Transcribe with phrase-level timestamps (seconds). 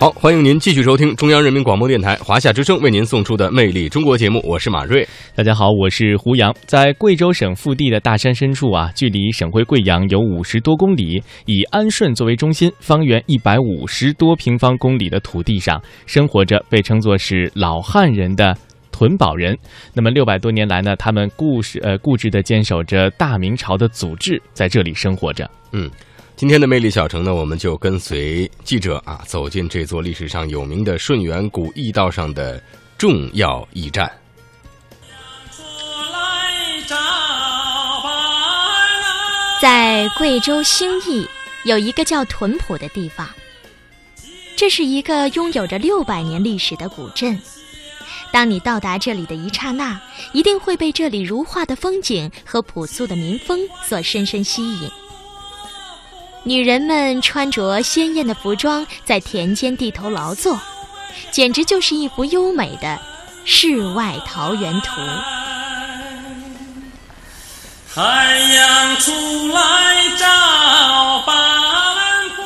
[0.00, 5.04] 好，欢迎您继续收听中央人民广播电台华夏之声为您送出的《魅力中国》节目，我是马瑞。
[5.34, 6.54] 大家好，我是胡杨。
[6.66, 18.56] 在贵州省腹地的大山深处啊，距离省会贵阳有五十多公里，以安顺作为中心，方圆一百五十多平方公里的土地上，生活着被称作是老汉人的
[18.92, 19.58] 屯堡人。
[19.94, 25.50] 那么六百多年来呢，他们固实呃固执地坚守着大明朝的祖制，在这里生活着。
[25.72, 25.90] 嗯。
[26.38, 32.62] 今天的魅力小城呢，我们就跟随记者啊，走进这座历史上有名的顺源古驿道上的
[32.96, 34.08] 重要驿站。
[39.60, 41.26] 在贵州兴义
[41.64, 43.28] 有一个叫屯埔的地方，
[44.54, 47.36] 这是一个拥有着六百年历史的古镇。
[48.30, 50.00] 当你到达这里的一刹那，
[50.32, 54.88] 一定会被这里如画的风景和朴素的民风所深深吸引。
[56.48, 60.58] 女人们穿着鲜艳的服装，在田间地头劳作，
[61.30, 62.98] 简直就是一幅优美的
[63.44, 64.92] 世外桃源图。
[67.94, 69.12] 太阳出
[69.52, 71.36] 来照斑
[72.34, 72.44] 驳。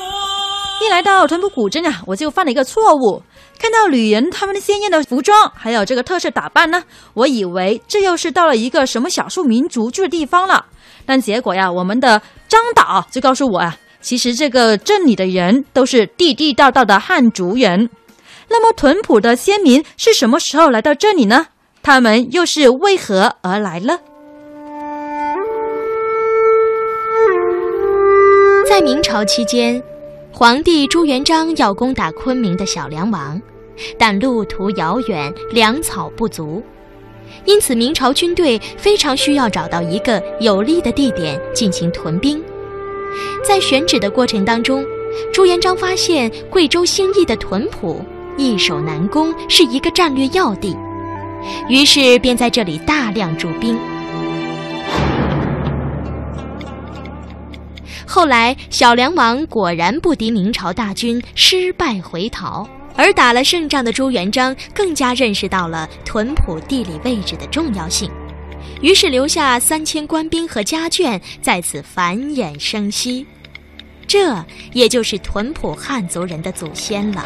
[0.84, 3.22] 一来到屯埔古镇啊，我就犯了一个错误，
[3.56, 6.82] 看到女人她们的鲜艳的服装，还有这个特色打扮呢，
[7.14, 10.66] 我以为这又是到了一个什么少数民族住的地方了。
[11.06, 13.76] 但结果呀，我们的张导就告诉我啊。
[14.02, 17.88] 其实这个镇里的人都是地地道道的汉族人。
[18.50, 21.46] 那么屯埔的先民是什么时候来到这里呢？
[21.82, 23.98] 他们又是为何而来呢？
[28.68, 29.82] 在明朝期间，
[30.30, 33.40] 皇帝朱元璋要攻打昆明的小梁王，
[33.98, 36.62] 但路途遥远，粮草不足，
[37.44, 42.42] 因此明朝军队非常需要找到一个有利的地点进行屯兵。
[43.44, 44.84] 在选址的过程当中，
[45.32, 48.04] 朱元璋发现贵州兴义的屯埔
[48.36, 50.76] 易守难攻，是一个战略要地，
[51.68, 53.78] 于是便在这里大量驻兵。
[58.06, 62.68] 后来，小梁王果然不敌明朝大军，失败回逃。
[62.94, 68.10] 而打了胜仗的朱元璋更加认识到了屯埔地理位置的重要性。
[68.80, 73.26] 于是留下三千官兵和家眷在此繁衍生息，
[74.06, 77.24] 这也就是屯普汉族人的祖先了。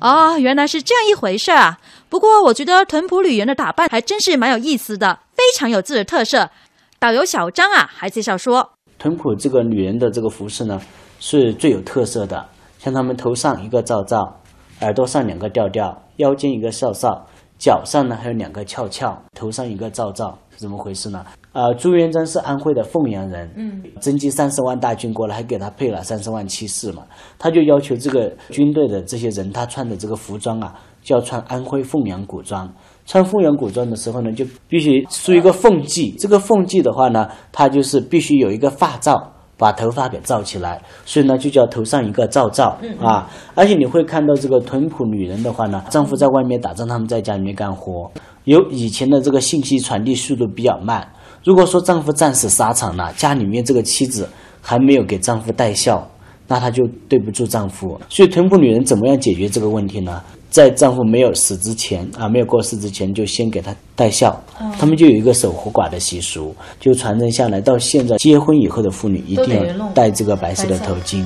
[0.00, 1.78] 哦，原来是这样一回事啊！
[2.08, 6.50] 不过我觉得屯普女人的打扮还真是蛮有意思的，非常有自己的特色。
[6.98, 8.66] 导游小张啊，还介绍说，
[8.98, 10.80] 屯普这个女人的这个服饰呢，
[11.18, 12.48] 是最有特色的，
[12.78, 14.39] 像他们头上一个罩罩。
[14.80, 17.26] 耳朵上两个吊吊，腰间一个哨哨，
[17.58, 21.24] 脚上呢还有两个翘翘，头上一个罩罩，是怎么回事呢？
[21.52, 27.02] 呃，朱元璋是安徽的凤阳人，嗯，征集三十万大军过来，还给他配了三十万骑士嘛，
[27.38, 32.72] 他就要求这个军队的这些人，他穿的这个服装啊，就要穿安徽凤阳古装。
[33.04, 39.32] 穿凤阳古装的时候呢，就必须梳一个凤髻，这个凤髻的话呢，它就是必须有一个发罩。
[39.60, 43.28] 把头发给罩起来，所以呢就叫头上一个罩罩啊。
[43.54, 48.10] 而且你会看到这个屯朴女人的话呢，丈夫在外面打仗，他们在家里面干活。
[48.44, 51.06] 有以前的这个信息传递速度比较慢，
[51.44, 54.26] 如果说丈夫战死沙场了，家里面这个妻子
[54.62, 56.08] 还没有给丈夫带孝，
[56.50, 57.98] 那她就对不住丈夫。
[58.08, 60.20] 所以屯埔女人怎么样解决这个问题呢？
[60.50, 64.36] 在丈夫没有死之前啊，没有过世之前，就先给他戴孝。
[64.76, 67.60] 他们就有一个守活寡的习俗，就传承下来。
[67.60, 71.24] 到现在结婚以后的妇女一定要戴这个白色的头巾。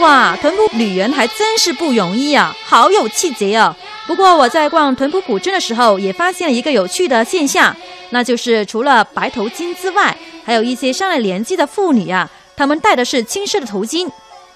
[0.00, 3.76] 哇，屯埔女人还真是不容易啊，好有气节啊！
[4.06, 7.76] 不过我在逛屯埔古镇的时候，也发现了一个有趣的现象，
[8.08, 12.28] 那就是除了白头巾之外，还有一些上了年纪的妇女啊。
[12.56, 14.10] 她们戴的是青色的头巾，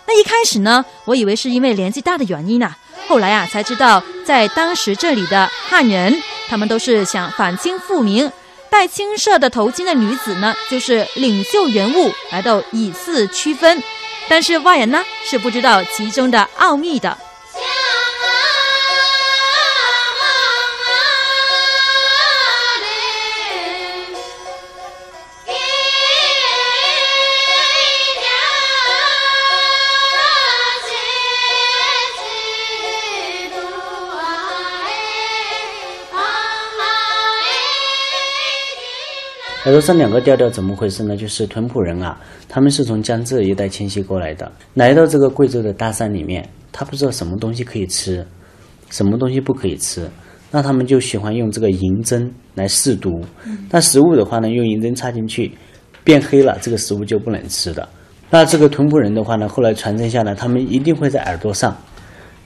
[0.06, 2.75] 那一开始呢，我以为是因为年纪大的原因呢，
[3.06, 8.32] 后来啊才知道，在当时这里的汉人，他们都是想反清复明，
[8.70, 13.82] 戴青色的头巾的女子呢，就是领袖人物，来到以示区分，
[14.29, 17.17] 但是外人呢是不知道其中的奥秘的。
[39.64, 41.16] 耳朵上两个调调怎么回事呢？
[41.16, 42.20] 就是屯埔人啊，
[42.50, 48.26] 他们是从江浙一带迁徙过来的，来到这个贵州的大山里面，他不知道什么东西可以吃，
[48.90, 50.06] 什么东西不可以吃，
[50.50, 53.25] 那他们就喜欢用这个银针来试毒。
[53.70, 55.50] 那食物的话呢，用银针插进去，
[56.05, 57.88] 变黑了，这个食物就不能吃的。
[58.28, 61.75] 那这个屯仆人的话呢，后来传承下来，他们一定会在耳朵上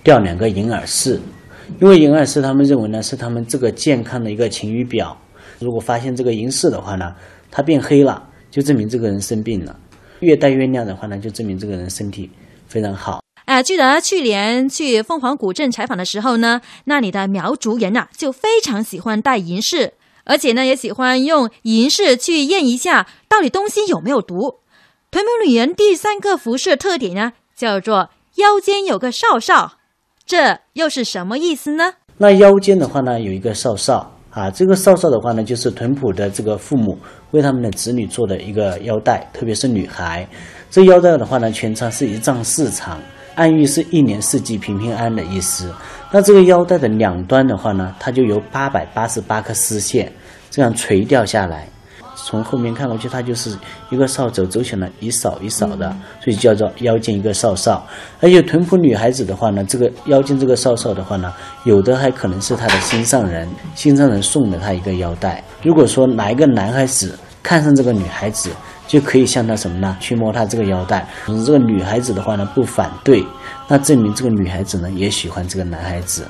[0.04, 1.18] 吊两个银耳饰，
[1.80, 5.18] 因为银耳饰他们认为呢是他们这个健康的一个晴雨表。
[5.58, 7.14] 如果发现这个银饰的话呢，
[7.50, 9.74] 它变黑了，就证明这个人生病了；
[10.20, 12.30] 越戴越亮的话呢，就证明这个人身体
[12.66, 13.20] 非常好。
[13.46, 19.94] 啊，记得去年去凤凰古镇采访的时候呢，那里的苗族人啊就非常喜欢戴银饰，
[20.24, 24.60] 而且呢也喜欢用银饰去验一下到底东西有没有毒。
[25.10, 29.78] 屯门女人第三个服饰特点呢，叫做腰间有个哨哨，
[30.26, 31.94] 这又是什么意思呢？
[32.18, 36.96] 那腰间的话呢，有一个哨哨啊，这个少少的话呢，就是屯普的这个父母
[37.32, 40.24] 为他们的子女做的一个腰带，特别是女孩。
[40.70, 43.00] 这腰带的话呢，全长是一丈四长。
[43.34, 45.72] 暗喻是一年四季平平安的意思。
[46.12, 50.12] 那这个腰带的两端的话呢，它就由八百八十八颗丝线，
[50.50, 51.68] 这样垂掉下来。
[52.24, 53.56] 从后面看过去，它就是
[53.90, 57.86] 一个扫帚走起来一扫一扫的，所以叫做腰间一个扫扫。
[58.20, 61.32] 而且屯埔女孩子的话呢，这个腰间这个扫扫的话呢，
[61.64, 65.42] 有的还可能是她的心上人，心上人送了她一个腰带。
[65.62, 68.50] 如果说哪一个男孩子看上这个女孩子，
[68.86, 69.96] 就可以向他什么呢？
[70.00, 71.06] 去摸他这个腰带。
[71.26, 73.24] 这个女孩子的话呢，不反对，
[73.68, 76.26] 那证明这个女孩子呢也喜欢这个男孩子。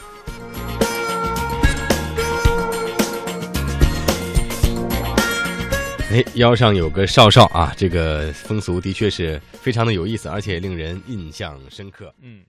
[6.10, 12.14] 哎，腰上有个少少啊，这个风俗的确是非常的有意思，而且令人印象深刻。
[12.22, 12.40] 嗯。